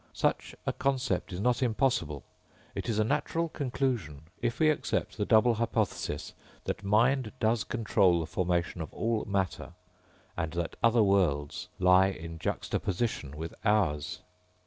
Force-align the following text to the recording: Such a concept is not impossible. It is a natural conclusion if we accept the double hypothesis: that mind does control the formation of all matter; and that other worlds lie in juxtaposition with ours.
Such 0.15 0.55
a 0.65 0.73
concept 0.73 1.31
is 1.31 1.39
not 1.39 1.61
impossible. 1.61 2.23
It 2.73 2.89
is 2.89 2.97
a 2.97 3.03
natural 3.03 3.49
conclusion 3.49 4.23
if 4.41 4.59
we 4.59 4.71
accept 4.71 5.15
the 5.15 5.27
double 5.27 5.53
hypothesis: 5.53 6.33
that 6.63 6.83
mind 6.83 7.31
does 7.39 7.63
control 7.63 8.19
the 8.19 8.25
formation 8.25 8.81
of 8.81 8.91
all 8.95 9.23
matter; 9.25 9.73
and 10.35 10.53
that 10.53 10.75
other 10.81 11.03
worlds 11.03 11.67
lie 11.77 12.07
in 12.07 12.39
juxtaposition 12.39 13.37
with 13.37 13.53
ours. 13.63 14.21